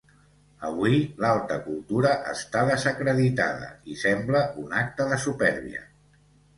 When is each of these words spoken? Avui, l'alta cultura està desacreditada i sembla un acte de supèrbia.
Avui, 0.69 0.95
l'alta 1.25 1.57
cultura 1.65 2.15
està 2.33 2.65
desacreditada 2.71 3.71
i 3.95 4.01
sembla 4.07 4.45
un 4.67 4.77
acte 4.85 5.11
de 5.15 5.25
supèrbia. 5.31 5.89